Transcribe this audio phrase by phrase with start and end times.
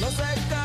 [0.00, 0.57] No sé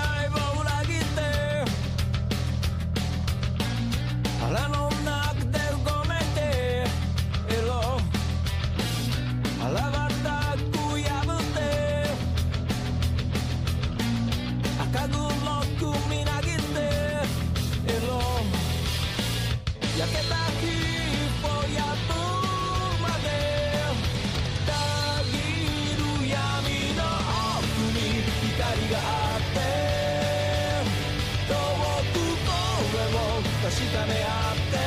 [33.74, 34.78] 確かめ合って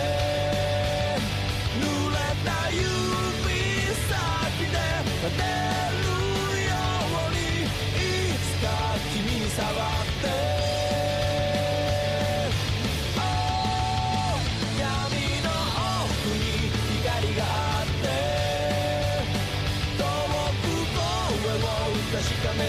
[1.80, 2.14] 濡れ
[2.44, 2.78] た指
[4.06, 4.14] 先
[4.62, 5.42] で立て
[5.90, 6.06] る
[6.62, 6.70] よ
[7.10, 8.66] うにいつか
[9.12, 9.74] 君に触っ
[10.22, 10.26] て。
[14.78, 14.86] 闇
[15.42, 15.50] の
[16.04, 16.40] 奥に
[17.02, 18.06] 光があって
[19.98, 20.00] 遠
[20.62, 21.02] く声
[21.54, 21.66] を
[22.12, 22.60] 確かめ